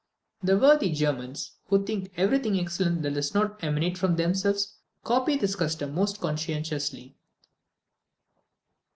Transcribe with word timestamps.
The 0.41 0.57
worthy 0.57 0.89
Germans, 0.91 1.57
who 1.67 1.85
think 1.85 2.11
everything 2.17 2.59
excellent 2.59 3.03
that 3.03 3.13
does 3.13 3.35
not 3.35 3.63
emanate 3.63 3.99
from 3.99 4.15
themselves, 4.15 4.77
copy 5.03 5.35
this 5.37 5.55
custom 5.55 5.93
most 5.93 6.19
conscientiously. 6.19 7.15